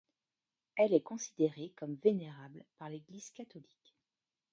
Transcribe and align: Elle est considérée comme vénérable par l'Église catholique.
Elle 0.77 0.95
est 0.95 1.03
considérée 1.03 1.73
comme 1.77 1.93
vénérable 1.93 2.65
par 2.79 2.89
l'Église 2.89 3.29
catholique. 3.29 3.95